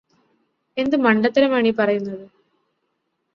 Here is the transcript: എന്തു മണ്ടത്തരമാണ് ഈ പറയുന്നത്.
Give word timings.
എന്തു 0.77 0.97
മണ്ടത്തരമാണ് 0.97 1.67
ഈ 1.67 1.71
പറയുന്നത്. 1.71 2.25